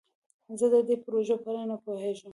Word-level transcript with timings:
زه 0.59 0.65
د 0.73 0.75
دې 0.87 0.95
پروژې 1.03 1.35
په 1.43 1.47
اړه 1.51 1.63
نه 1.71 1.75
پوهیږم. 1.83 2.29